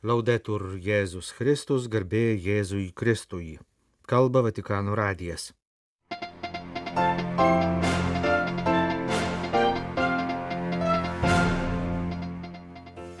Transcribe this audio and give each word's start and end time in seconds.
Laudetur 0.00 0.78
Jėzus 0.80 1.28
Kristus, 1.36 1.84
garbė 1.92 2.32
Jėzui 2.40 2.86
Kristui. 2.96 3.58
Kalba 4.08 4.40
Vatikano 4.46 4.94
radijas. 4.96 5.50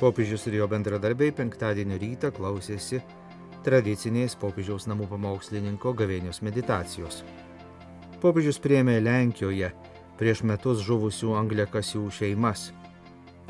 Popiežius 0.00 0.48
ir 0.48 0.56
jo 0.62 0.70
bendradarbiai 0.72 1.36
penktadienio 1.36 2.00
rytą 2.00 2.32
klausėsi 2.32 3.02
tradicinės 3.60 4.40
popiežiaus 4.40 4.88
namų 4.88 5.12
pamokslininko 5.12 5.92
gavėnios 6.00 6.40
meditacijos. 6.40 7.20
Popiežius 8.24 8.56
priemė 8.56 9.02
Lenkijoje 9.04 9.74
prieš 10.16 10.46
metus 10.48 10.80
žuvusių 10.88 11.36
angliakasių 11.44 12.08
šeimas. 12.08 12.70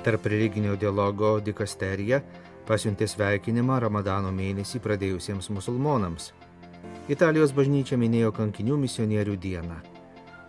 Tarp 0.03 0.27
religinio 0.27 0.75
dialogo 0.75 1.37
dikasterija 1.39 2.25
pasiuntė 2.71 3.09
sveikinimą 3.11 3.81
Ramadano 3.83 4.31
mėnesį 4.31 4.79
pradėjusiems 4.85 5.51
musulmonams. 5.51 6.31
Italijos 7.11 7.51
bažnyčia 7.57 7.99
minėjo 7.99 8.31
kankinių 8.37 8.77
misionierių 8.85 9.35
dieną. 9.43 9.79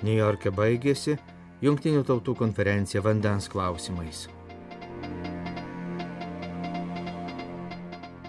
New 0.05 0.13
York'e 0.13 0.53
baigėsi 0.53 1.17
Junktinių 1.61 2.01
tautų 2.05 2.33
konferencija 2.39 3.03
vandens 3.05 3.45
klausimais. 3.49 4.23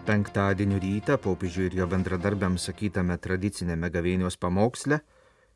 Penktadienio 0.05 0.81
rytą 0.83 1.17
popiežiui 1.17 1.71
ir 1.71 1.77
jo 1.79 1.87
bendradarbiams 1.89 2.67
sakytame 2.69 3.17
tradicinėme 3.17 3.89
gavėnios 3.95 4.37
pamoksle 4.37 4.99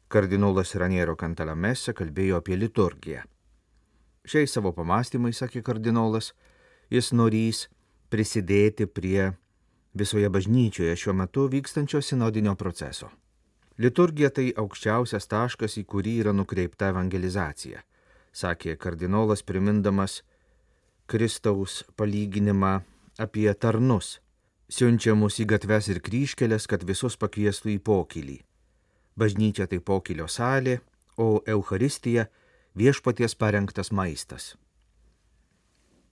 kardinolas 0.09 0.73
Raniero 0.81 1.17
Kantalamese 1.21 1.93
kalbėjo 1.97 2.41
apie 2.41 2.57
liturgiją. 2.57 3.27
Šiais 4.25 4.57
savo 4.57 4.73
pamastymais, 4.73 5.43
sakė 5.43 5.61
kardinolas, 5.67 6.33
jis 6.89 7.13
norys 7.13 7.67
prisidėti 8.11 8.87
prie 8.87 9.33
visoje 9.97 10.29
bažnyčioje 10.29 10.97
šiuo 10.97 11.15
metu 11.17 11.47
vykstančio 11.53 12.03
sinodinio 12.03 12.55
proceso. 12.55 13.11
Liturgija 13.79 14.31
tai 14.31 14.53
aukščiausias 14.57 15.29
taškas, 15.29 15.77
į 15.81 15.85
kurį 15.85 16.15
yra 16.23 16.33
nukreipta 16.33 16.91
evangelizacija, 16.93 17.83
sakė 18.33 18.77
kardinolas 18.81 19.43
primindamas 19.45 20.23
Kristaus 21.07 21.83
palyginimą 21.97 22.81
apie 23.21 23.53
tarnus, 23.55 24.17
siunčiamus 24.69 25.41
į 25.45 25.49
gatves 25.53 25.91
ir 25.93 26.01
kryškelės, 26.01 26.67
kad 26.67 26.85
visus 26.89 27.17
pakviestų 27.21 27.77
į 27.77 27.79
pokylį. 27.85 28.39
Bažnyčia 29.17 29.69
tai 29.69 29.81
pokylio 29.81 30.29
salė, 30.29 30.81
o 31.17 31.41
Euharistija 31.47 32.27
viešpaties 32.77 33.37
parengtas 33.37 33.93
maistas. 33.93 34.55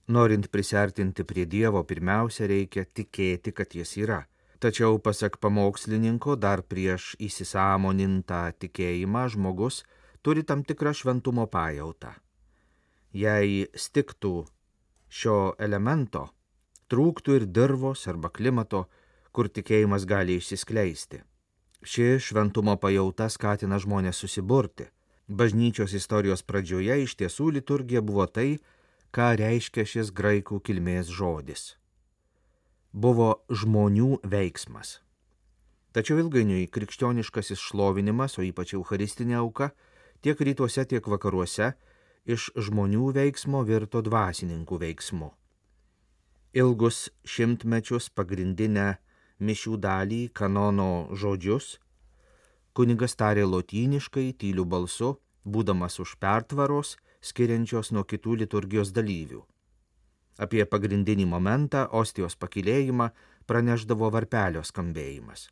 Norint 0.07 0.47
prisertinti 0.53 1.23
prie 1.25 1.45
Dievo, 1.49 1.81
pirmiausia 1.83 2.45
reikia 2.47 2.85
tikėti, 2.85 3.51
kad 3.51 3.73
jis 3.73 3.95
yra. 3.97 4.19
Tačiau, 4.61 4.99
pasak 5.01 5.39
pamokslininko, 5.41 6.35
dar 6.37 6.61
prieš 6.61 7.15
įsisamonintą 7.19 8.51
tikėjimą 8.61 9.25
žmogus 9.33 9.81
turi 10.21 10.45
tam 10.45 10.63
tikrą 10.63 10.93
šventumo 10.93 11.47
pajautą. 11.49 12.13
Jei 13.13 13.65
stiktų 13.73 14.45
šio 15.09 15.55
elemento, 15.59 16.27
trūktų 16.89 17.39
ir 17.39 17.45
dirvos 17.49 18.05
arba 18.11 18.29
klimato, 18.29 18.85
kur 19.31 19.49
tikėjimas 19.49 20.05
gali 20.05 20.37
išsiskleisti. 20.39 21.21
Ši 21.85 22.19
šventumo 22.21 22.77
pajauta 22.81 23.27
skatina 23.29 23.77
žmonės 23.81 24.21
susiburti. 24.21 24.87
Bažnyčios 25.27 25.93
istorijos 25.97 26.41
pradžioje 26.45 26.97
iš 27.03 27.15
tiesų 27.19 27.51
liturgija 27.57 28.01
buvo 28.05 28.25
tai, 28.25 28.57
ką 29.15 29.31
reiškia 29.39 29.85
šis 29.87 30.11
graikų 30.11 30.59
kilmės 30.67 31.07
žodis. 31.07 31.75
Buvo 32.91 33.45
žmonių 33.47 34.19
veiksmas. 34.27 34.99
Tačiau 35.95 36.19
ilgainiui 36.19 36.67
krikščioniškasis 36.67 37.61
šlovinimas, 37.69 38.35
o 38.39 38.43
ypač 38.43 38.73
eucharistinė 38.75 39.39
auka, 39.39 39.69
tiek 40.19 40.39
rytuose, 40.43 40.83
tiek 40.83 41.07
vakaruose 41.07 41.71
iš 42.27 42.49
žmonių 42.67 43.13
veiksmo 43.15 43.63
virto 43.63 44.03
dvasininkų 44.03 44.81
veiksmu. 44.83 45.31
Ilgus 46.55 47.07
šimtmečius 47.23 48.11
pagrindinę 48.11 48.97
mišių 49.39 49.79
dalį 49.87 50.21
kanono 50.35 51.07
žodžius 51.15 51.75
kunigas 52.75 53.15
tarė 53.15 53.45
lotyniškai, 53.47 54.33
tyliu 54.35 54.65
balsu, 54.67 55.15
būdamas 55.47 55.95
už 56.03 56.17
pertvaros 56.19 56.97
skiriančios 57.25 57.91
nuo 57.95 58.05
kitų 58.05 58.39
liturgijos 58.43 58.93
dalyvių. 58.95 59.41
Apie 60.45 60.65
pagrindinį 60.67 61.25
momentą, 61.31 61.85
ostijos 61.91 62.35
pakilėjimą, 62.35 63.09
praneždavo 63.47 64.09
varpelio 64.11 64.63
skambėjimas. 64.67 65.47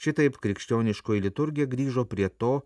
Šitaip 0.00 0.38
krikščioniškoji 0.42 1.24
liturgija 1.26 1.66
grįžo 1.70 2.04
prie 2.08 2.28
to, 2.28 2.62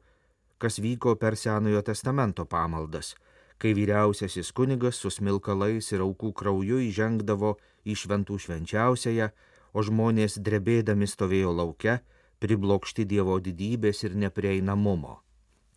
kas 0.58 0.78
vyko 0.82 1.14
per 1.16 1.36
Senojo 1.36 1.82
testamento 1.86 2.44
pamaldas, 2.44 3.14
kai 3.58 3.74
vyriausiasis 3.74 4.52
kunigas 4.54 5.00
su 5.02 5.10
smilkalais 5.10 5.92
ir 5.92 6.02
aukų 6.06 6.32
krauju 6.40 6.80
įžengdavo 6.88 7.56
į 7.84 7.96
šventų 8.02 8.38
švenčiausiąją, 8.44 9.28
o 9.74 9.84
žmonės 9.84 10.38
drebėdami 10.42 11.06
stovėjo 11.06 11.52
laukia, 11.60 11.98
priblokšti 12.42 13.04
Dievo 13.04 13.38
didybės 13.42 14.04
ir 14.06 14.14
neprieinamumo. 14.16 15.18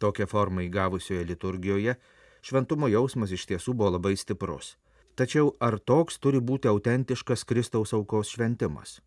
Tokią 0.01 0.27
formą 0.29 0.65
įgavusioje 0.65 1.25
liturgijoje 1.33 1.97
šventumo 2.41 2.89
jausmas 2.91 3.31
iš 3.31 3.47
tiesų 3.49 3.75
buvo 3.77 3.95
labai 3.97 4.15
stiprus. 4.17 4.75
Tačiau 5.15 5.55
ar 5.59 5.77
toks 5.79 6.19
turi 6.23 6.39
būti 6.39 6.69
autentiškas 6.71 7.43
Kristaus 7.45 7.93
aukos 7.93 8.31
šventimas? 8.33 8.99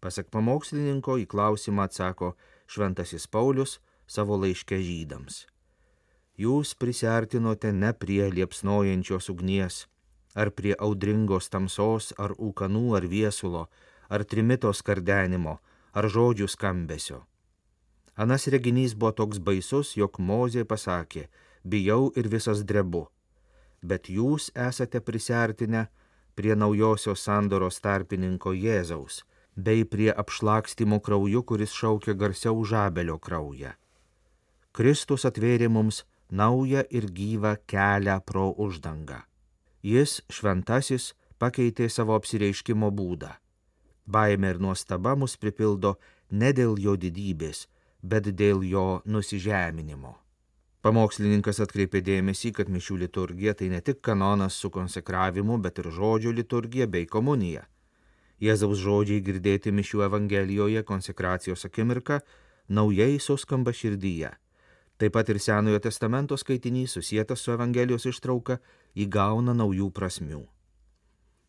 Pasak 0.00 0.28
pamokslininko 0.30 1.16
į 1.22 1.26
klausimą 1.30 1.86
atsako 1.88 2.34
šventasis 2.66 3.26
Paulius 3.26 3.78
savo 4.06 4.36
laiške 4.42 4.78
žydams. 4.78 5.46
Jūs 6.36 6.74
prisartinote 6.76 7.72
ne 7.72 7.92
prie 7.96 8.26
liepsnojančios 8.28 9.30
ugnies, 9.32 9.86
ar 10.36 10.50
prie 10.52 10.74
audringos 10.76 11.48
tamsos, 11.48 12.12
ar 12.20 12.34
ūkanų, 12.36 12.84
ar 12.98 13.06
viesulo, 13.08 13.62
ar 14.12 14.24
trimito 14.28 14.72
skardenimo, 14.76 15.56
ar 15.96 16.08
žodžių 16.12 16.48
skambesio. 16.52 17.22
Anas 18.16 18.46
reginys 18.52 18.94
buvo 18.94 19.14
toks 19.16 19.40
baisus, 19.40 19.94
jog 19.96 20.20
Mozė 20.20 20.64
pasakė, 20.68 21.26
bijau 21.72 22.12
ir 22.16 22.28
visas 22.32 22.62
drebu. 22.64 23.06
Bet 23.82 24.08
jūs 24.08 24.50
esate 24.68 25.00
prisertinę 25.00 25.86
prie 26.36 26.54
naujosios 26.54 27.22
sandoros 27.26 27.80
tarpininko 27.80 28.52
Jėzaus, 28.56 29.22
bei 29.56 29.84
prie 29.84 30.10
apšlakstimo 30.12 31.00
krauju, 31.00 31.42
kuris 31.42 31.72
šaukia 31.72 32.14
garsiau 32.14 32.64
žabelio 32.64 33.18
kraują. 33.18 33.72
Kristus 34.76 35.24
atvėrė 35.24 35.70
mums 35.72 36.04
naują 36.30 36.82
ir 36.90 37.08
gyvą 37.18 37.56
kelią 37.66 38.20
pro 38.20 38.50
uždangą. 38.52 39.22
Jis, 39.82 40.20
šventasis, 40.28 41.14
pakeitė 41.38 41.88
savo 41.88 42.16
apsireiškimo 42.18 42.90
būdą. 42.90 43.32
Baime 44.06 44.52
ir 44.52 44.60
nuostaba 44.60 45.16
mus 45.16 45.36
pripildo 45.40 45.96
ne 46.30 46.52
dėl 46.52 46.76
jo 46.78 46.96
didybės, 46.96 47.66
bet 48.02 48.28
dėl 48.36 48.62
jo 48.66 49.00
nusižeminimo. 49.04 50.25
Pamokslininkas 50.86 51.58
atkreipė 51.64 51.98
dėmesį, 52.06 52.52
kad 52.54 52.68
mišių 52.70 52.96
liturgija 53.00 53.56
tai 53.58 53.66
ne 53.72 53.80
tik 53.82 53.98
kanonas 54.06 54.54
su 54.54 54.68
konsekravimu, 54.70 55.56
bet 55.58 55.80
ir 55.82 55.88
žodžio 55.90 56.30
liturgija 56.30 56.86
bei 56.86 57.08
komunija. 57.10 57.64
Jėzaus 58.38 58.78
žodžiai 58.78 59.24
girdėti 59.26 59.72
mišių 59.74 60.04
evangelijoje 60.06 60.84
konsekracijos 60.86 61.66
akimirka 61.66 62.20
naujai 62.78 63.16
suskamba 63.18 63.74
širdyje. 63.74 64.30
Taip 64.96 65.14
pat 65.16 65.32
ir 65.34 65.40
Senojo 65.42 65.80
testamento 65.82 66.38
skaitinys 66.38 66.94
susijęs 66.94 67.42
su 67.42 67.56
Evangelijos 67.56 68.06
ištrauka 68.06 68.60
įgauna 68.94 69.56
naujų 69.58 69.88
prasmių. 69.90 70.44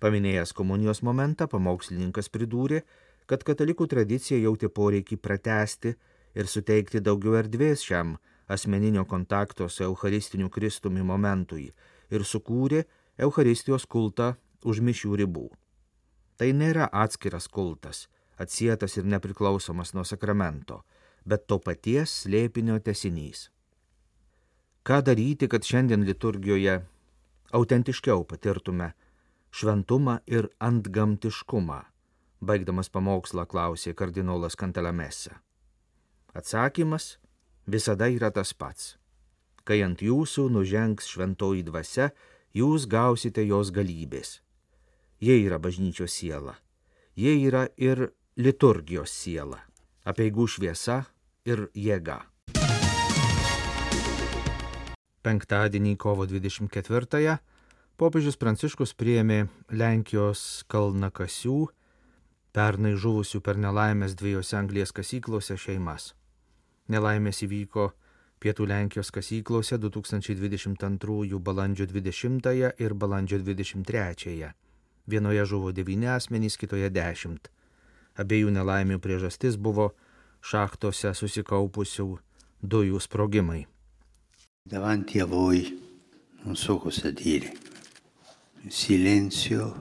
Paminėjęs 0.02 0.56
komunijos 0.58 1.04
momentą, 1.06 1.46
pamokslininkas 1.46 2.32
pridūrė, 2.34 2.82
kad 3.30 3.46
katalikų 3.46 3.86
tradicija 3.86 4.42
jautė 4.42 4.72
poreikį 4.74 5.20
pratesti 5.22 5.94
ir 6.34 6.50
suteikti 6.50 7.04
daugiau 7.06 7.38
erdvės 7.38 7.86
šiam 7.86 8.18
asmeninio 8.48 9.06
kontakto 9.06 9.70
su 9.70 9.84
Eucharistiniu 9.84 10.50
Kristumi 10.50 11.04
momentui 11.04 11.72
ir 12.10 12.24
sukūrė 12.24 12.84
Eucharistijos 13.18 13.86
kultą 13.86 14.36
už 14.64 14.82
mišių 14.82 15.18
ribų. 15.24 15.48
Tai 16.38 16.52
nėra 16.54 16.88
atskiras 16.94 17.48
kultas, 17.48 18.06
atsietas 18.38 18.98
ir 18.98 19.08
nepriklausomas 19.10 19.94
nuo 19.94 20.06
sakramento, 20.06 20.84
bet 21.26 21.48
to 21.48 21.60
paties 21.60 22.24
slėpinio 22.24 22.78
tesinys. 22.80 23.50
Ką 24.88 25.02
daryti, 25.04 25.50
kad 25.52 25.66
šiandien 25.68 26.06
liturgijoje 26.08 26.78
autentiškiau 27.58 28.24
patirtume 28.24 28.94
šventumą 29.52 30.22
ir 30.30 30.48
antgamtiškumą? 30.64 31.82
Baigdamas 32.40 32.88
pamokslą 32.94 33.48
klausė 33.50 33.96
kardinolas 33.98 34.56
Kantalamese. 34.56 35.34
Atsakymas 36.38 37.18
visada 37.68 38.08
yra 38.10 38.32
tas 38.32 38.54
pats. 38.54 38.96
Kai 39.68 39.84
ant 39.84 40.02
jūsų 40.02 40.48
nužengs 40.50 41.12
šventoji 41.12 41.66
dvasia, 41.68 42.12
jūs 42.56 42.88
gausite 42.88 43.44
jos 43.44 43.74
galybės. 43.76 44.40
Jie 45.20 45.42
yra 45.44 45.60
bažnyčios 45.60 46.14
siela, 46.14 46.56
Jie 47.18 47.32
yra 47.50 47.64
ir 47.82 48.12
liturgijos 48.38 49.10
siela, 49.10 49.58
apieigų 50.06 50.44
šviesa 50.54 51.00
ir 51.50 51.64
jėga. 51.74 52.20
Penktadienį 55.26 55.96
kovo 55.98 56.28
24-ąją 56.30 57.40
popiežius 57.98 58.38
Pranciškus 58.38 58.94
priėmė 58.94 59.48
Lenkijos 59.74 60.44
kalnakasių, 60.70 61.58
pernai 62.54 62.94
žuvusių 62.94 63.42
per 63.42 63.58
nelaimės 63.58 64.14
dviejose 64.14 64.62
anglės 64.62 64.94
kasyklose 64.94 65.58
šeimas. 65.58 66.12
Nelaimės 66.88 67.42
įvyko 67.44 67.90
Pietų 68.40 68.68
Lenkijos 68.70 69.10
kasyklose 69.12 69.76
2022 69.82 71.40
balandžio 71.44 71.88
20 71.90 72.48
ir 72.80 72.94
balandžio 72.94 73.40
23. 73.42 74.52
Vienoje 75.08 75.46
žuvo 75.46 75.72
9 75.72 76.08
asmenys, 76.16 76.56
kitoje 76.56 76.90
10. 76.90 77.50
Abiejų 78.18 78.54
nelaimių 78.56 79.00
priežastis 79.04 79.58
buvo 79.58 79.90
šachtose 80.42 81.12
susikaupusių 81.18 82.08
dujų 82.64 83.02
sprogimai. 83.04 83.66
Davanti 84.68 85.22
a 85.22 85.26
voi 85.26 85.66
non 86.46 86.56
so 86.56 86.80
cosa 86.80 87.12
dire. 87.12 87.52
Silenzio 88.70 89.74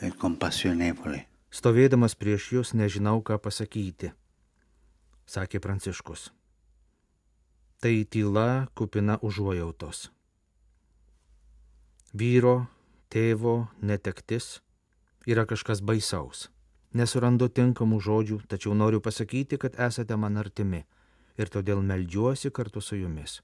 e 0.00 0.10
compassionevole. 0.10 1.26
Stovėdamas 1.50 2.14
prieš 2.14 2.52
jūs 2.52 2.74
nežinau, 2.74 3.22
ką 3.22 3.38
pasakyti, 3.42 4.12
sakė 5.28 5.60
Pranciškus. 5.60 6.30
Tai 7.78 7.94
tyla 8.10 8.66
kupina 8.74 9.18
užuojautos. 9.22 10.08
Vyro, 12.16 12.66
tėvo 13.12 13.68
netektis 13.84 14.58
yra 15.28 15.44
kažkas 15.46 15.84
baisaus. 15.84 16.48
Nesurandu 16.96 17.50
tinkamų 17.52 18.00
žodžių, 18.00 18.38
tačiau 18.48 18.72
noriu 18.74 19.02
pasakyti, 19.04 19.58
kad 19.60 19.76
esate 19.76 20.16
man 20.16 20.40
artimi 20.40 20.86
ir 21.38 21.52
todėl 21.52 21.84
melžiuosi 21.84 22.50
kartu 22.50 22.80
su 22.80 22.96
jumis. 22.96 23.42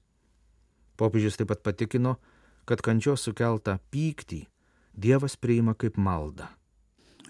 Popiežius 0.97 1.37
taip 1.37 1.53
pat 1.53 1.61
patikino, 1.61 2.17
kad 2.65 2.81
kančios 2.81 3.23
sukeltą 3.23 3.77
pyktį 3.93 4.47
Dievas 4.95 5.35
priima 5.35 5.73
kaip 5.75 5.97
maldą. 5.99 6.47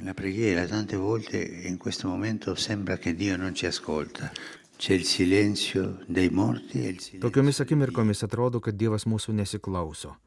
La 0.03 0.13
preghiera 0.13 0.65
tante 0.67 0.97
volte 0.97 1.37
in 1.41 1.77
questo 1.77 2.09
momento 2.09 2.53
sembra 2.55 2.97
che 2.97 3.15
Dio 3.15 3.37
non 3.37 3.55
ci 3.55 3.65
ascolta. 3.65 4.29
C'è 4.75 4.93
il 4.93 5.05
silenzio 5.05 6.03
dei 6.05 6.29
morti 6.29 6.83
e 6.83 6.89
il 6.89 6.99
silenzio. 6.99 7.19
Tokiomis 7.19 7.59
akimirkomis 7.61 8.23
atrodo, 8.23 8.59
kad 8.59 8.75
Dievas 8.75 9.05
mūsų 9.07 9.31
nesiklauso. 9.37 10.17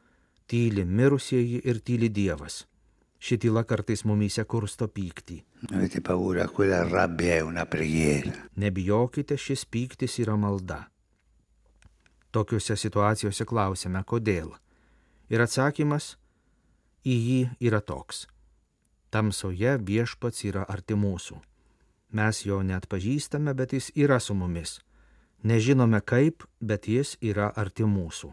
Tyli 0.49 0.87
mirusieji 0.89 1.61
ir 1.69 1.83
tyli 1.85 2.09
Dievas. 2.09 2.63
Ši 3.21 3.37
tyla 3.43 3.65
kartais 3.69 4.07
mumyse 4.09 4.47
kursto 4.49 4.89
pyktį. 4.89 5.43
Paura, 6.01 6.49
quella 6.49 6.89
rabbia 6.89 7.35
è 7.35 7.41
una 7.41 7.67
preghiera. 7.67 8.33
Nebijokite, 8.57 9.37
šis 9.37 9.67
pyktis 9.67 10.17
yra 10.23 10.37
malda. 10.37 10.87
Tokiuose 12.33 12.77
situacijose 12.77 13.45
klausime, 13.45 14.01
kodėl. 14.07 14.55
Ir 15.29 15.45
atsakymas 15.45 16.15
į 17.05 17.21
jį 17.21 17.41
yra 17.69 17.85
toks. 17.85 18.25
Tamsoje 19.11 19.79
viešpats 19.81 20.45
yra 20.45 20.67
arti 20.69 20.93
mūsų. 20.93 21.39
Mes 22.13 22.43
jo 22.45 22.61
net 22.63 22.89
pažįstame, 22.93 23.55
bet 23.57 23.73
jis 23.73 23.89
yra 23.97 24.19
su 24.21 24.35
mumis. 24.37 24.79
Nežinome 25.45 26.01
kaip, 26.05 26.45
bet 26.61 26.89
jis 26.89 27.17
yra 27.25 27.49
arti 27.57 27.87
mūsų. 27.89 28.33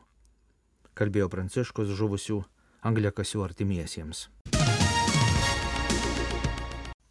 Kalbėjo 0.96 1.30
Pranciškus 1.32 1.96
žuvusių 1.96 2.42
angliakasių 2.88 3.44
artimiesiems. 3.46 4.28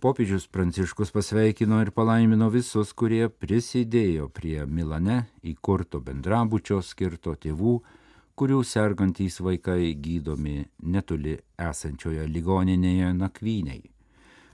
Popiežius 0.04 0.44
Pranciškus 0.52 1.14
pasveikino 1.16 1.80
ir 1.80 1.88
palaimino 1.96 2.50
visus, 2.52 2.92
kurie 2.92 3.30
prisidėjo 3.32 4.28
prie 4.28 4.66
Milane 4.68 5.22
įkurto 5.40 6.02
bendrabučio 6.04 6.82
skirto 6.84 7.32
tėvų, 7.40 7.78
kurių 8.34 8.62
sergantys 8.66 9.38
vaikai 9.46 9.94
gydomi 9.94 10.64
netoli 10.82 11.36
esančioje 11.70 12.26
ligoninėje 12.26 13.12
nakvyniai. 13.14 13.82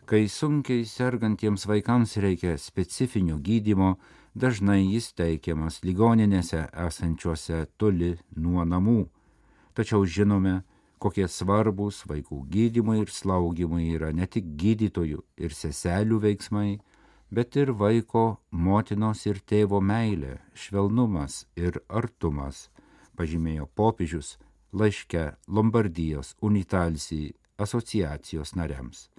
Kai 0.05 0.27
sunkiai 0.29 0.85
sergantiems 0.85 1.65
vaikams 1.71 2.17
reikia 2.21 2.57
specifinio 2.59 3.39
gydimo, 3.39 3.95
dažnai 4.35 4.83
jis 4.83 5.13
teikiamas 5.17 5.81
ligoninėse 5.87 6.67
esančiose 6.87 7.63
toli 7.79 8.17
nuo 8.37 8.67
namų. 8.67 9.05
Tačiau 9.75 10.05
žinome, 10.05 10.61
kokie 11.01 11.25
svarbus 11.29 12.03
vaikų 12.11 12.43
gydymai 12.53 12.99
ir 13.01 13.15
slaugimai 13.15 13.87
yra 13.95 14.11
ne 14.13 14.27
tik 14.27 14.51
gydytojų 14.61 15.23
ir 15.41 15.57
seselių 15.57 16.21
veiksmai, 16.27 16.81
bet 17.31 17.57
ir 17.57 17.73
vaiko, 17.73 18.43
motinos 18.51 19.25
ir 19.31 19.41
tėvo 19.41 19.81
meilė, 19.81 20.37
švelnumas 20.53 21.47
ir 21.57 21.81
artumas, 21.89 22.67
pažymėjo 23.21 23.69
popiežius 23.77 24.39
laiške 24.73 25.27
Lombardijos 25.49 26.33
Unitalsi 26.41 27.35
asociacijos 27.61 28.55
nariams. 28.57 29.11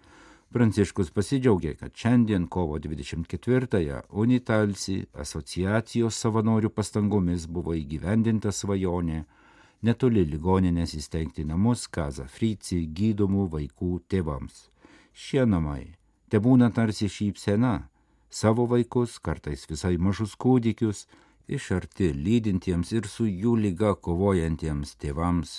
Pranciškus 0.51 1.13
pasidžiaugė, 1.15 1.77
kad 1.79 1.93
šiandien 1.95 2.49
kovo 2.51 2.75
24-ąją 2.83 4.01
Unitalsi 4.23 4.97
asociacijos 5.23 6.17
savanorių 6.25 6.73
pastangomis 6.75 7.45
buvo 7.47 7.77
įgyvendinta 7.77 8.51
svajonė 8.51 9.21
netoli 9.87 10.25
ligoninės 10.27 10.97
įsteigti 10.97 11.45
namus 11.47 11.85
Kaza 11.87 12.27
Frici 12.27 12.81
gydomų 12.97 13.47
vaikų 13.53 13.93
tėvams. 14.11 14.67
Šie 15.13 15.45
namai 15.47 15.93
te 16.27 16.43
būna 16.43 16.67
tarsi 16.75 17.07
šypsena, 17.07 17.87
savo 18.29 18.67
vaikus, 18.67 19.19
kartais 19.23 19.63
visai 19.69 19.95
mažus 19.95 20.35
kūdikius, 20.35 21.05
iš 21.51 21.71
arti 21.75 22.11
lydintiems 22.15 22.91
ir 22.95 23.07
su 23.11 23.25
jų 23.27 23.57
lyga 23.59 23.91
kovojantiems 24.05 24.95
tėvams. 25.01 25.51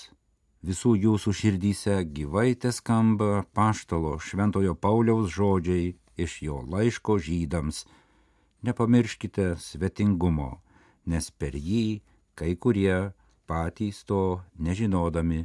Visų 0.62 0.92
jūsų 1.04 1.32
širdyse 1.40 1.96
gyvai 2.16 2.54
te 2.54 2.70
skamba 2.72 3.42
paštalo 3.56 4.14
Šventojo 4.22 4.76
Pauliaus 4.78 5.32
žodžiai 5.34 5.96
iš 6.16 6.36
jo 6.46 6.60
laiško 6.74 7.18
žydams. 7.18 7.82
Nepamirškite 8.62 9.56
svetingumo, 9.58 10.62
nes 11.10 11.30
per 11.34 11.58
jį 11.58 12.00
kai 12.38 12.54
kurie 12.54 13.10
patys 13.50 14.04
to 14.06 14.22
nežinodami 14.58 15.42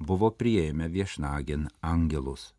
buvo 0.00 0.32
prieėmę 0.32 0.88
viešnagin 0.88 1.68
angelus. 1.84 2.53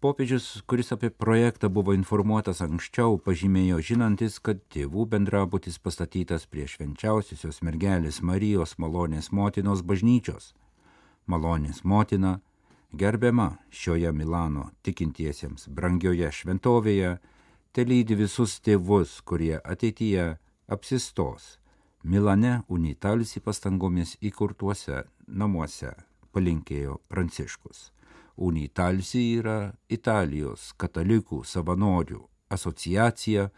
Popiežius, 0.00 0.62
kuris 0.66 0.92
apie 0.92 1.10
projektą 1.10 1.68
buvo 1.68 1.92
informuotas 1.92 2.62
anksčiau, 2.64 3.18
pažymėjo 3.20 3.82
žinantis, 3.84 4.38
kad 4.40 4.62
tėvų 4.72 5.04
bendrabutis 5.12 5.76
pastatytas 5.76 6.46
prie 6.48 6.64
švenčiausiosios 6.64 7.60
mergelės 7.60 8.22
Marijos 8.24 8.78
malonės 8.80 9.28
motinos 9.28 9.82
bažnyčios. 9.84 10.54
Malonės 11.28 11.84
motina, 11.84 12.38
gerbiama 12.96 13.58
šioje 13.68 14.14
Milano 14.16 14.70
tikintiesiems 14.88 15.68
brangioje 15.68 16.32
šventovėje, 16.32 17.12
te 17.76 17.84
lydi 17.84 18.16
visus 18.24 18.56
tėvus, 18.64 19.20
kurie 19.20 19.60
ateityje 19.60 20.38
apsistos 20.72 21.58
Milane 22.02 22.62
unitalsi 22.72 23.44
pastangomis 23.44 24.16
įkurtuose 24.24 25.04
namuose, 25.28 25.92
palinkėjo 26.32 27.02
Pranciškus. 27.12 27.90
Unitalsi 28.40 29.22
yra 29.36 29.72
Italijos 29.92 30.70
katalikų 30.80 31.42
savanorių 31.44 32.22
asociacija, 32.50 33.50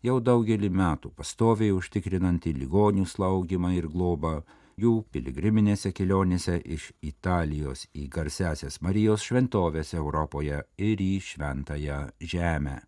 jau 0.00 0.16
daugelį 0.24 0.70
metų 0.72 1.12
pastoviai 1.16 1.74
užtikrinanti 1.76 2.54
ligonių 2.56 3.04
slaugimą 3.04 3.74
ir 3.76 3.90
globą 3.92 4.38
jų 4.80 4.94
piligriminėse 5.12 5.92
kelionėse 5.92 6.56
iš 6.64 6.88
Italijos 7.04 7.84
į 7.92 8.06
garsesias 8.08 8.80
Marijos 8.80 9.26
šventovės 9.28 9.92
Europoje 9.94 10.62
ir 10.78 11.04
į 11.04 11.12
šventąją 11.20 12.00
žemę. 12.20 12.80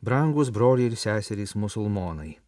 Brangus 0.00 0.48
broliai 0.54 0.88
ir 0.88 0.96
seserys 0.96 1.52
musulmonai, 1.58 2.38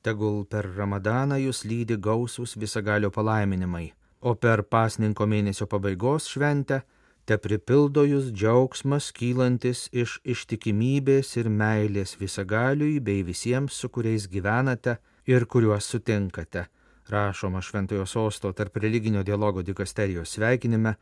tegul 0.00 0.44
per 0.48 0.70
Ramadaną 0.78 1.36
jūs 1.42 1.66
lydi 1.68 1.98
gausus 2.00 2.54
visagalio 2.56 3.10
palaiminimai, 3.12 3.90
o 4.20 4.34
per 4.34 4.64
pasninko 4.66 5.26
mėnesio 5.26 5.68
pabaigos 5.70 6.28
šventę 6.32 6.82
te 7.28 7.36
pripildo 7.36 8.06
jūs 8.08 8.30
džiaugsmas 8.32 9.10
kylantis 9.12 9.86
iš 9.92 10.18
ištikimybės 10.24 11.34
ir 11.36 11.50
meilės 11.52 12.16
visagaliui 12.20 12.98
bei 13.04 13.22
visiems, 13.22 13.76
su 13.76 13.90
kuriais 13.92 14.26
gyvenate 14.32 14.96
ir 15.28 15.44
kuriuos 15.44 15.90
sutinkate, 15.92 16.64
rašoma 17.12 17.60
Šventojo 17.60 18.06
sosto 18.06 18.52
tarp 18.52 18.80
religinio 18.80 19.22
dialogo 19.22 19.62
dikasterijos 19.62 20.32
sveikinime, 20.38 20.94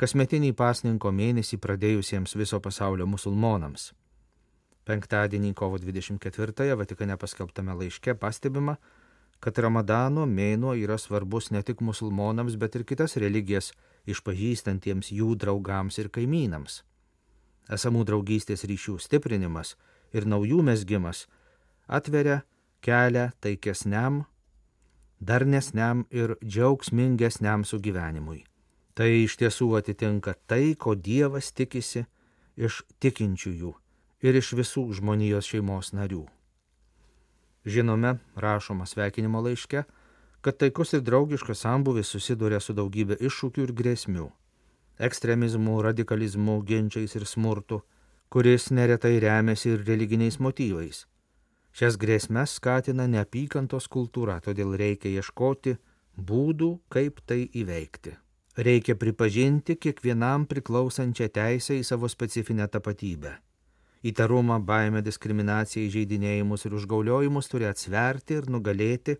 kasmetinį 0.00 0.54
pasninko 0.56 1.12
mėnesį 1.12 1.60
pradėjusiems 1.60 2.34
viso 2.40 2.60
pasaulio 2.64 3.06
musulmonams. 3.06 3.92
Penktadienį 4.84 5.54
kovo 5.56 5.78
24-ąją 5.80 6.76
Vatikane 6.76 7.16
paskelbtame 7.20 7.76
laiške 7.76 8.16
pastebima, 8.20 8.76
kad 9.40 9.58
Ramadano 9.58 10.26
mėnuo 10.26 10.74
yra 10.78 10.98
svarbus 10.98 11.50
ne 11.50 11.62
tik 11.62 11.80
musulmonams, 11.80 12.56
bet 12.56 12.76
ir 12.76 12.84
kitas 12.84 13.16
religijas 13.20 13.72
išpažįstantiems 14.06 15.10
jų 15.12 15.34
draugams 15.40 15.98
ir 15.98 16.10
kaimynams. 16.12 16.82
Esamų 17.72 18.04
draugystės 18.08 18.64
ryšių 18.68 18.98
stiprinimas 19.00 19.74
ir 20.12 20.28
naujų 20.28 20.62
mesgimas 20.62 21.24
atveria 21.88 22.42
kelią 22.84 23.30
taikesniam, 23.40 24.24
darnesniam 25.20 26.04
ir 26.10 26.36
džiaugsmingesniam 26.44 27.64
sugyvenimui. 27.64 28.44
Tai 28.94 29.08
iš 29.24 29.38
tiesų 29.40 29.72
atitinka 29.80 30.36
tai, 30.46 30.76
ko 30.78 30.94
Dievas 30.94 31.50
tikisi 31.52 32.04
iš 32.54 32.84
tikinčiųjų 33.02 33.72
ir 34.24 34.38
iš 34.38 34.52
visų 34.60 34.86
žmonijos 35.00 35.48
šeimos 35.50 35.92
narių. 35.96 36.24
Žinome, 37.64 38.18
rašoma 38.36 38.86
sveikinimo 38.86 39.40
laiške, 39.40 39.82
kad 40.40 40.56
taikus 40.56 40.92
ir 40.92 41.00
draugiškas 41.00 41.64
sambuvis 41.64 42.10
susiduria 42.12 42.60
su 42.60 42.74
daugybė 42.76 43.16
iššūkių 43.16 43.62
ir 43.64 43.72
grėsmių- 43.72 44.26
ekstremizmu, 45.08 45.80
radikalizmu, 45.82 46.60
ginčiais 46.62 47.16
ir 47.16 47.24
smurtu, 47.24 47.80
kuris 48.28 48.70
neretai 48.70 49.20
remiasi 49.20 49.72
ir 49.72 49.84
religiniais 49.88 50.36
motyvais. 50.38 51.06
Šias 51.72 51.96
grėsmes 51.96 52.52
skatina 52.58 53.06
neapykantos 53.10 53.88
kultūra, 53.88 54.40
todėl 54.40 54.76
reikia 54.76 55.08
ieškoti 55.18 55.78
būdų, 56.18 56.80
kaip 56.88 57.20
tai 57.26 57.48
įveikti. 57.48 58.14
Reikia 58.56 58.94
pripažinti 58.94 59.74
kiekvienam 59.74 60.44
priklausančią 60.46 61.26
teisę 61.34 61.74
į 61.80 61.82
savo 61.82 62.08
specifinę 62.08 62.68
tapatybę. 62.68 63.32
Įtarumą, 64.04 64.58
baimę, 64.60 65.00
diskriminaciją, 65.04 65.86
įžeidinėjimus 65.88 66.66
ir 66.68 66.74
užgauliojimus 66.76 67.48
turi 67.48 67.64
atsverti 67.70 68.36
ir 68.36 68.50
nugalėti 68.52 69.16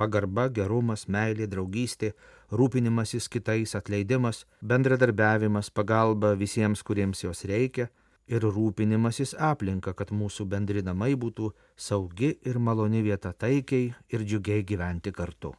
pagarba, 0.00 0.48
gerumas, 0.48 1.06
meilė, 1.08 1.46
draugystė, 1.50 2.12
rūpinimasis 2.56 3.28
kitais, 3.32 3.74
atleidimas, 3.76 4.44
bendradarbiavimas, 4.60 5.72
pagalba 5.72 6.34
visiems, 6.40 6.84
kuriems 6.86 7.24
jos 7.24 7.44
reikia 7.48 7.88
ir 8.30 8.44
rūpinimasis 8.44 9.34
aplinka, 9.50 9.94
kad 9.96 10.12
mūsų 10.14 10.46
bendri 10.52 10.84
namai 10.86 11.12
būtų 11.24 11.50
saugi 11.76 12.36
ir 12.46 12.60
maloni 12.62 13.02
vieta 13.08 13.32
taikiai 13.32 13.90
ir 14.12 14.24
džiugiai 14.24 14.64
gyventi 14.64 15.12
kartu. 15.16 15.52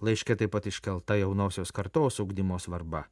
Laiškė 0.00 0.36
taip 0.40 0.52
pat 0.56 0.66
iškelta 0.66 1.16
jaunosios 1.20 1.72
kartos 1.76 2.20
ugdymo 2.24 2.58
svarba. 2.58 3.04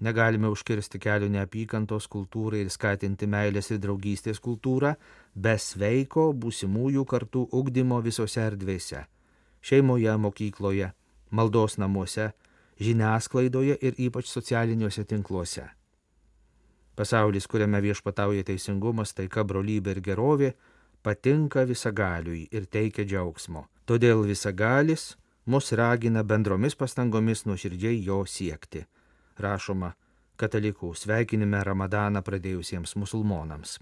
Negalime 0.00 0.48
užkirsti 0.48 0.98
kelio 0.98 1.28
neapykantos 1.28 2.08
kultūrai 2.08 2.64
ir 2.64 2.70
skatinti 2.72 3.28
meilės 3.28 3.70
ir 3.70 3.80
draugystės 3.82 4.40
kultūrą 4.40 4.94
be 5.34 5.56
sveiko 5.60 6.30
būsimųjų 6.32 7.04
kartų 7.04 7.48
ugdymo 7.52 8.00
visose 8.04 8.40
erdvėse 8.40 9.04
šeimoje, 9.60 10.16
mokykloje, 10.16 10.92
maldos 11.30 11.76
namuose, 11.78 12.32
žiniasklaidoje 12.80 13.76
ir 13.80 13.98
ypač 13.98 14.30
socialiniuose 14.32 15.04
tinkluose. 15.04 15.66
Pasaulis, 16.96 17.46
kuriame 17.46 17.80
viešpatauja 17.80 18.44
teisingumas, 18.44 19.14
taika, 19.16 19.44
brolybė 19.44 19.96
ir 19.96 20.00
gerovė, 20.04 20.50
patinka 21.04 21.64
visagaliui 21.68 22.46
ir 22.52 22.66
teikia 22.66 23.06
džiaugsmo. 23.08 23.66
Todėl 23.88 24.24
visagalis 24.28 25.14
mus 25.46 25.72
ragina 25.72 26.24
bendromis 26.24 26.76
pastangomis 26.76 27.46
nuoširdžiai 27.48 28.02
jo 28.04 28.24
siekti. 28.26 28.84
Rašoma 29.40 29.94
katalikų 30.40 30.94
sveikinime 30.96 31.64
Ramadaną 31.64 32.24
pradėjusiems 32.24 32.96
musulmonams. 32.96 33.78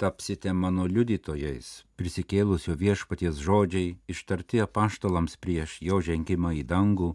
tapsite 0.00 0.52
mano 0.56 0.86
liudytojais, 0.88 1.66
prisikėlusio 2.00 2.72
viešpaties 2.80 3.40
žodžiai, 3.44 3.98
ištarti 4.08 4.62
apaštalams 4.64 5.36
prieš 5.44 5.76
jo 5.84 6.00
žengimą 6.06 6.54
į 6.62 6.62
dangų, 6.70 7.10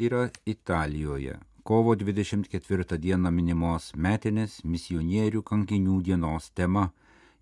yra 0.00 0.30
Italijoje. 0.48 1.36
Kovo 1.62 1.94
24 1.94 2.98
dieną 3.04 3.30
minimos 3.30 3.92
metinės 3.94 4.62
misionierių 4.64 5.44
kankinių 5.44 6.00
dienos 6.08 6.48
tema. 6.56 6.88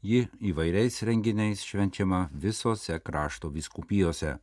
Ji 0.02 0.26
įvairiais 0.50 0.98
renginiais 1.06 1.62
švenčiama 1.64 2.26
visose 2.32 2.98
krašto 2.98 3.52
viskupijose. 3.54 4.38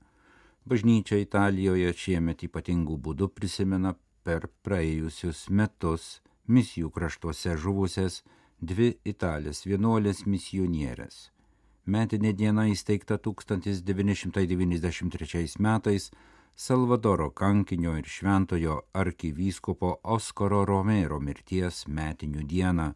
Bažnyčia 0.67 1.21
Italijoje 1.23 1.93
šiemet 1.95 2.43
ypatingų 2.43 2.99
būdų 2.99 3.31
prisimena 3.31 3.95
per 4.27 4.51
praėjusius 4.67 5.47
metus 5.47 6.19
misijų 6.51 6.91
kraštuose 6.91 7.55
žuvusias 7.55 8.27
dvi 8.59 8.99
italės 9.07 9.63
vienuolės 9.63 10.27
misionierės. 10.27 11.31
Metinė 11.87 12.35
diena 12.35 12.67
įsteigta 12.67 13.15
1993 13.15 15.55
metais 15.63 16.11
Salvadoro 16.57 17.29
kankinio 17.31 17.95
ir 18.01 18.07
šventojo 18.17 18.91
arkivyskupo 18.91 20.03
Oskaro 20.03 20.67
Romero 20.67 21.23
mirties 21.23 21.87
metinių 21.87 22.43
dieną. 22.43 22.91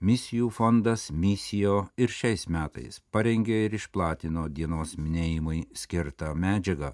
Misijų 0.00 0.52
fondas 0.54 1.08
Misijo 1.10 1.88
ir 1.98 2.12
šiais 2.14 2.46
metais 2.46 3.00
parengė 3.10 3.64
ir 3.66 3.72
išplatino 3.74 4.44
dienos 4.48 4.92
minėjimui 4.94 5.64
skirtą 5.74 6.34
medžiagą. 6.38 6.92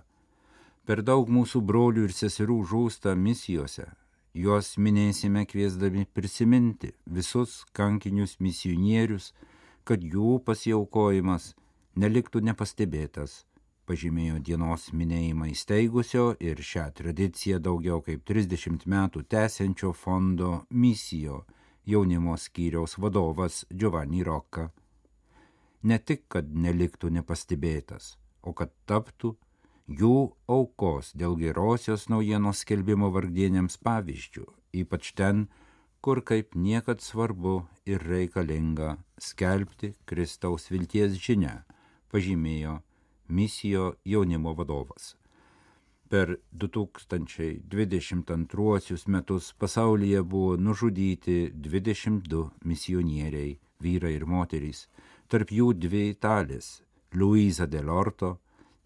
Per 0.88 1.02
daug 1.04 1.28
mūsų 1.28 1.60
brolių 1.68 2.06
ir 2.08 2.14
seserų 2.16 2.62
žūsta 2.70 3.12
misijose, 3.16 3.90
Juos 4.34 4.72
minėsime 4.82 5.44
kviesdami 5.46 6.08
prisiminti 6.10 6.88
visus 7.06 7.60
kankinius 7.70 8.40
misionierius, 8.42 9.28
kad 9.86 10.02
jų 10.02 10.40
pasiaukojimas 10.42 11.52
neliktų 11.94 12.40
nepastebėtas, 12.48 13.44
pažymėjo 13.86 14.40
dienos 14.48 14.88
minėjimą 14.90 15.52
įsteigusio 15.52 16.24
ir 16.42 16.64
šią 16.70 16.88
tradiciją 16.98 17.60
daugiau 17.62 18.00
kaip 18.02 18.24
30 18.26 18.88
metų 18.90 19.22
tęsiančio 19.36 19.92
fondo 19.92 20.50
misijo 20.70 21.44
jaunimo 21.86 22.36
skyriaus 22.36 22.98
vadovas 22.98 23.64
Giovanni 23.70 24.24
Rocca. 24.24 24.70
Ne 25.82 25.98
tik, 25.98 26.24
kad 26.28 26.48
neliktų 26.48 27.10
nepastebėtas, 27.12 28.16
o 28.42 28.54
kad 28.56 28.72
taptų 28.88 29.34
jų 29.88 30.32
aukos 30.48 31.12
dėl 31.12 31.36
gerosios 31.36 32.08
naujienos 32.08 32.62
skelbimo 32.64 33.10
vargdienėms 33.12 33.76
pavyzdžių, 33.84 34.46
ypač 34.80 35.12
ten, 35.12 35.48
kur 36.00 36.22
kaip 36.24 36.56
niekad 36.56 37.04
svarbu 37.04 37.64
ir 37.88 38.00
reikalinga 38.00 38.96
skelbti 39.20 39.94
Kristaus 40.08 40.70
vilties 40.72 41.20
žinę, 41.20 41.62
pažymėjo 42.12 42.80
misijo 43.28 43.94
jaunimo 44.04 44.54
vadovas. 44.56 45.14
Per 46.14 46.30
2022 46.52 49.06
metus 49.06 49.54
pasaulyje 49.58 50.22
buvo 50.22 50.56
nužudyti 50.56 51.52
22 51.54 52.50
misionieriai, 52.64 53.58
vyrai 53.82 54.14
ir 54.14 54.24
moterys, 54.24 54.88
tarp 55.26 55.50
jų 55.50 55.72
dvi 55.74 56.10
italės- 56.12 56.82
Luisa 57.18 57.66
Delorto 57.66 58.38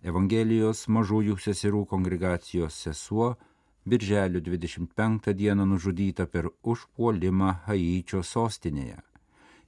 Evangelijos 0.02 0.88
mažųjų 0.88 1.36
seserų 1.36 1.84
kongregacijos 1.92 2.74
sesuo 2.86 3.36
Birželio 3.84 4.40
25 4.40 5.34
dieną 5.34 5.66
nužudyta 5.66 6.26
per 6.26 6.48
užpuolimą 6.62 7.52
Haičio 7.66 8.22
sostinėje 8.22 9.02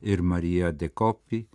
ir 0.01 0.23
Marija 0.23 0.73
Dekopi, 0.73 1.47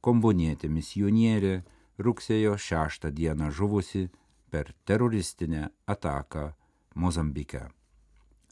kombonietė 0.00 0.68
misionierė, 0.68 1.62
rugsėjo 1.98 2.58
6 2.58 3.10
dieną 3.10 3.50
žuvusi 3.50 4.10
per 4.54 4.72
teroristinę 4.84 5.68
ataką 5.86 6.52
Mozambike. 6.94 7.62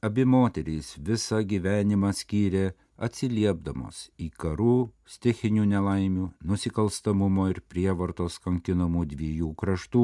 Abi 0.03 0.25
moterys 0.27 0.89
visą 1.09 1.39
gyvenimą 1.51 2.09
skyrė 2.21 2.63
atsiliepdamos 3.07 4.01
į 4.19 4.27
karų, 4.43 4.75
stichinių 5.15 5.67
nelaimių, 5.73 6.25
nusikalstamumo 6.51 7.45
ir 7.53 7.61
prievartos 7.71 8.41
kankinamų 8.43 9.05
dviejų 9.13 9.51
kraštų 9.61 10.03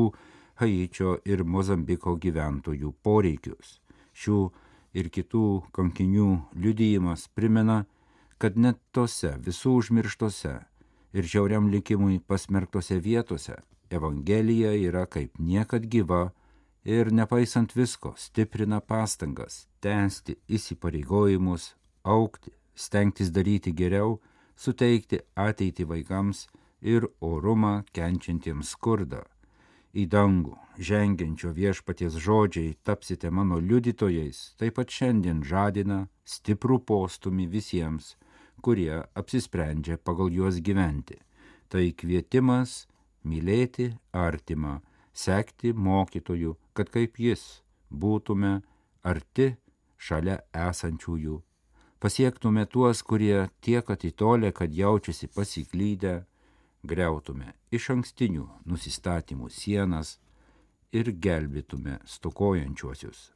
Haičio 0.63 1.17
ir 1.27 1.43
Mozambiko 1.55 2.15
gyventojų 2.25 2.93
poreikius. 3.03 3.81
Šių 4.15 4.39
ir 4.95 5.09
kitų 5.17 5.47
kankinių 5.75 6.29
liudijimas 6.63 7.27
primena, 7.35 7.81
kad 8.39 8.55
net 8.55 8.79
tose 8.95 9.35
visų 9.49 9.75
užmirštose 9.81 10.55
ir 11.19 11.33
žiauriam 11.35 11.73
likimui 11.75 12.21
pasmerktose 12.23 13.01
vietose 13.03 13.59
Evangelija 13.91 14.75
yra 14.77 15.07
kaip 15.07 15.39
niekad 15.39 15.87
gyva 15.89 16.31
ir 16.85 17.13
nepaisant 17.13 17.75
visko 17.77 18.15
stiprina 18.17 18.81
pastangas 18.81 19.67
tęsti 19.81 20.37
įsipareigojimus, 20.49 21.75
aukti, 22.05 22.53
stengtis 22.75 23.33
daryti 23.35 23.73
geriau, 23.73 24.19
suteikti 24.57 25.21
ateitį 25.37 25.89
vaikams 25.93 26.47
ir 26.81 27.09
orumą 27.21 27.83
kenčiantiems 27.93 28.75
skurdą. 28.75 29.25
Į 29.97 30.05
dangų 30.13 30.55
žengiančio 30.79 31.51
viešpaties 31.57 32.19
žodžiai 32.23 32.77
tapsite 32.85 33.31
mano 33.31 33.59
liudytojais, 33.59 34.55
taip 34.61 34.77
pat 34.77 34.93
šiandien 34.93 35.41
žadina 35.43 36.05
stiprų 36.29 36.83
postumį 36.85 37.49
visiems, 37.55 38.15
kurie 38.63 39.01
apsisprendžia 39.17 39.97
pagal 39.99 40.31
juos 40.35 40.61
gyventi. 40.61 41.19
Tai 41.69 41.85
kvietimas 41.93 42.87
mylėti 43.25 43.93
artimą, 44.13 44.79
sekti 45.13 45.73
mokytoju, 45.73 46.57
kad 46.75 46.91
kaip 46.95 47.19
jis 47.19 47.63
būtume 47.91 48.61
arti 49.03 49.55
šalia 49.99 50.39
esančiųjų, 50.55 51.41
pasiektume 51.99 52.67
tuos, 52.67 53.03
kurie 53.03 53.49
tiek 53.61 53.91
atitolę, 53.91 54.53
kad 54.53 54.73
jaučiasi 54.75 55.31
pasiklydę, 55.35 56.23
greutume 56.87 57.55
iš 57.75 57.91
ankstinių 57.97 58.47
nusistatymų 58.71 59.51
sienas 59.51 60.19
ir 60.95 61.13
gelbėtume 61.13 61.99
stokojančiuosius. 62.07 63.33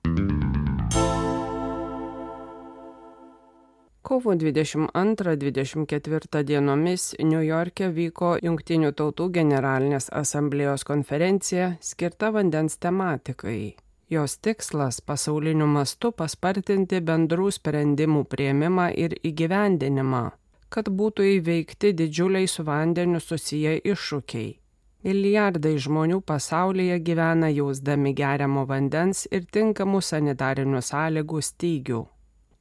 Kovo 4.13 4.35
22-24 4.35 6.43
dienomis 6.45 7.15
New 7.19 7.41
York'e 7.41 7.89
vyko 7.97 8.37
Junktinių 8.45 8.93
tautų 8.93 9.33
generalinės 9.39 10.13
asamblėjos 10.13 10.85
konferencija 10.85 11.81
skirta 11.81 12.29
vandens 12.35 12.77
tematikai. 12.77 13.73
Jos 14.13 14.37
tikslas 14.45 15.01
pasauliniu 15.01 15.65
mastu 15.79 16.13
paspartinti 16.13 17.01
bendrų 17.01 17.49
sprendimų 17.57 18.29
prieimimą 18.29 18.93
ir 19.01 19.17
įgyvendinimą, 19.33 20.37
kad 20.69 20.93
būtų 20.93 21.41
įveikti 21.41 21.97
didžiuliai 21.97 22.45
su 22.45 22.69
vandeniu 22.69 23.17
susiję 23.17 23.81
iššūkiai. 23.81 24.61
Milijardai 25.09 25.81
žmonių 25.89 26.21
pasaulyje 26.21 27.01
gyvena 27.01 27.49
jausdami 27.49 28.13
geriamo 28.13 28.69
vandens 28.69 29.25
ir 29.33 29.49
tinkamų 29.49 30.05
sanitarinių 30.05 30.85
sąlygų 30.93 31.49
stygių. 31.49 32.12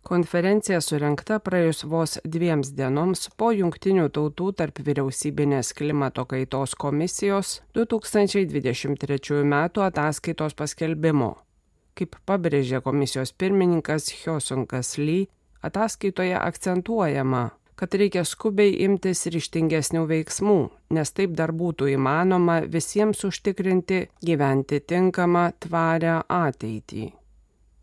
Konferencija 0.01 0.79
surinkta 0.81 1.37
praėjus 1.45 1.83
vos 1.85 2.17
dviems 2.25 2.71
dienoms 2.77 3.27
po 3.37 3.51
Junktinių 3.53 4.07
tautų 4.09 4.47
tarp 4.57 4.81
vyriausybinės 4.81 5.75
klimato 5.77 6.25
kaitos 6.25 6.73
komisijos 6.73 7.59
2023 7.77 9.43
m. 9.43 9.53
ataskaitos 9.85 10.57
paskelbimo. 10.57 11.35
Kaip 11.93 12.17
pabrėžė 12.25 12.81
komisijos 12.81 13.31
pirmininkas 13.37 14.09
Hyosunkas 14.23 14.97
Lee, 14.97 15.29
ataskaitoje 15.61 16.33
akcentuojama, 16.39 17.45
kad 17.77 17.93
reikia 17.93 18.25
skubiai 18.25 18.73
imtis 18.87 19.27
ryštingesnių 19.29 20.07
veiksmų, 20.09 20.59
nes 20.97 21.13
taip 21.13 21.37
dar 21.37 21.53
būtų 21.53 21.93
įmanoma 21.93 22.61
visiems 22.65 23.21
užtikrinti 23.29 24.07
gyventi 24.25 24.81
tinkamą, 24.81 25.51
tvarią 25.61 26.23
ateitį. 26.25 27.11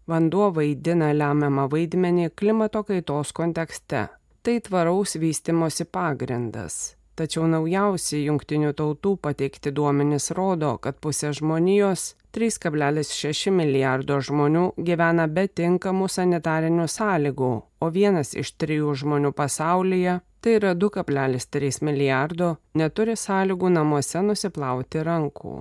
Vanduo 0.08 0.46
vaidina 0.56 1.10
lemiamą 1.12 1.66
vaidmenį 1.68 2.30
klimato 2.32 2.80
kaitos 2.88 3.34
kontekste. 3.36 4.06
Tai 4.42 4.54
tvaraus 4.64 5.18
vystimosi 5.20 5.84
pagrindas. 5.84 6.94
Tačiau 7.18 7.48
naujausi 7.50 8.22
jungtinių 8.22 8.70
tautų 8.78 9.16
pateikti 9.20 9.72
duomenys 9.74 10.30
rodo, 10.38 10.76
kad 10.78 10.96
pusė 11.02 11.34
žmonijos 11.34 12.14
3,6 12.32 13.50
milijardo 13.52 14.20
žmonių 14.22 14.64
gyvena 14.86 15.26
be 15.28 15.48
tinkamų 15.48 16.08
sanitarinių 16.14 16.86
sąlygų, 16.88 17.52
o 17.82 17.86
vienas 17.90 18.32
iš 18.38 18.54
trijų 18.62 18.94
žmonių 19.02 19.34
pasaulyje, 19.36 20.20
tai 20.40 20.54
yra 20.60 20.76
2,3 20.78 21.82
milijardo, 21.84 22.54
neturi 22.78 23.18
sąlygų 23.18 23.74
namuose 23.76 24.22
nusiplauti 24.22 25.02
rankų. 25.02 25.56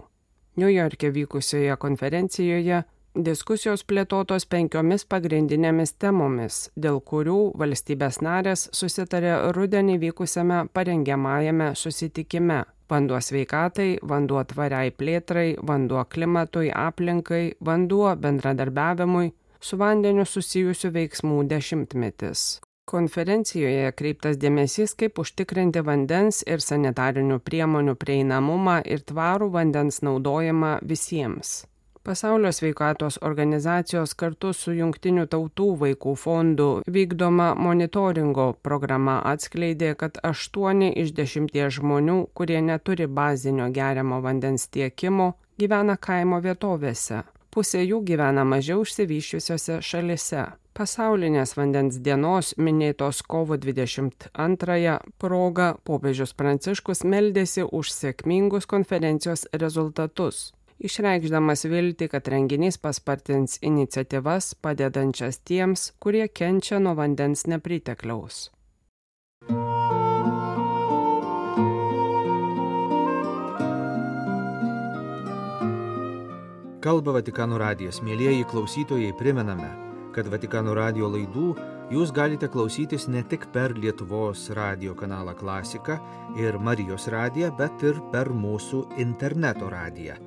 New 0.58 0.70
York'e 0.72 1.12
vykusioje 1.14 1.76
konferencijoje 1.78 2.84
Diskusijos 3.18 3.82
plėtotos 3.82 4.44
penkiomis 4.46 5.02
pagrindinėmis 5.10 5.96
temomis, 5.98 6.58
dėl 6.78 7.00
kurių 7.02 7.38
valstybės 7.58 8.20
narės 8.22 8.68
susitarė 8.78 9.32
rudenį 9.56 9.96
vykusiame 10.04 10.60
parengiamajame 10.70 11.72
susitikime- 11.74 12.60
vanduo 12.94 13.18
sveikatai, 13.18 13.98
vanduo 14.04 14.44
tvariai 14.52 14.92
plėtrai, 14.92 15.58
vanduo 15.58 16.04
klimatui, 16.06 16.70
aplinkai, 16.70 17.56
vanduo 17.60 18.16
bendradarbiavimui, 18.16 19.32
su 19.60 19.78
vandeniu 19.78 20.26
susijusių 20.26 20.92
veiksmų 21.00 21.48
dešimtmetis. 21.48 22.60
Konferencijoje 22.86 23.92
kreiptas 23.94 24.38
dėmesys, 24.38 24.94
kaip 24.96 25.18
užtikrinti 25.18 25.82
vandens 25.82 26.44
ir 26.46 26.60
sanitarinių 26.60 27.40
priemonių 27.40 27.96
prieinamumą 27.96 28.78
ir 28.86 29.00
tvarų 29.00 29.50
vandens 29.58 30.02
naudojimą 30.02 30.80
visiems. 30.84 31.66
Pasaulio 32.08 32.52
sveikatos 32.52 33.18
organizacijos 33.22 34.14
kartu 34.16 34.54
su 34.56 34.72
Junktinių 34.72 35.26
tautų 35.28 35.66
vaikų 35.82 36.14
fondu 36.16 36.68
vykdoma 36.88 37.50
monitoringo 37.60 38.46
programa 38.64 39.18
atskleidė, 39.28 39.90
kad 40.00 40.16
8 40.30 40.86
iš 41.04 41.12
10 41.18 41.52
žmonių, 41.80 42.16
kurie 42.34 42.62
neturi 42.64 43.10
bazinio 43.12 43.68
geriamo 43.76 44.22
vandens 44.24 44.70
tiekimo, 44.72 45.34
gyvena 45.60 45.98
kaimo 46.00 46.40
vietovėse. 46.40 47.26
Pusė 47.52 47.84
jų 47.84 48.00
gyvena 48.08 48.48
mažiau 48.48 48.88
išsivyščiusiose 48.88 49.82
šalise. 49.84 50.46
Pasaulinės 50.80 51.58
vandens 51.60 52.00
dienos 52.00 52.54
minėtos 52.56 53.20
kovo 53.20 53.60
22 53.60 55.00
proga 55.20 55.74
popiežius 55.84 56.32
Pranciškus 56.40 57.04
meldėsi 57.04 57.68
už 57.68 57.92
sėkmingus 57.92 58.70
konferencijos 58.70 59.44
rezultatus 59.52 60.54
išreikšdamas 60.80 61.66
viltį, 61.70 62.10
kad 62.12 62.28
renginys 62.32 62.78
paspartins 62.82 63.58
iniciatyvas 63.62 64.54
padedančias 64.62 65.42
tiems, 65.42 65.92
kurie 66.00 66.28
kenčia 66.28 66.80
nuo 66.80 66.96
vandens 66.98 67.48
nepritekliaus. 67.50 68.48
Kalba 76.88 77.18
Vatikano 77.18 77.58
radijas. 77.60 77.98
Mėlyjeji 78.06 78.46
klausytojai, 78.48 79.10
primename, 79.20 79.68
kad 80.16 80.30
Vatikano 80.32 80.76
radio 80.78 81.10
laidų 81.12 81.50
jūs 81.92 82.14
galite 82.16 82.48
klausytis 82.54 83.10
ne 83.12 83.26
tik 83.28 83.50
per 83.52 83.76
Lietuvos 83.76 84.46
radio 84.56 84.96
kanalą 84.96 85.36
Klasika 85.36 86.00
ir 86.40 86.62
Marijos 86.62 87.10
radiją, 87.12 87.52
bet 87.60 87.84
ir 87.84 88.00
per 88.14 88.32
mūsų 88.32 88.86
interneto 89.04 89.68
radiją 89.74 90.27